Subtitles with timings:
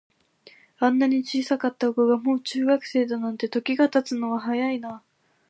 [0.79, 5.03] あんなに小さかった子が、もう中学生だなんて、時が経つのは早いなあ。